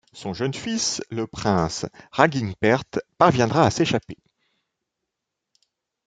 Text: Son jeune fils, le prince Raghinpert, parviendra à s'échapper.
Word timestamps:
Son 0.13 0.33
jeune 0.33 0.55
fils, 0.55 0.99
le 1.11 1.27
prince 1.27 1.85
Raghinpert, 2.11 2.81
parviendra 3.19 3.67
à 3.67 3.69
s'échapper. 3.69 4.17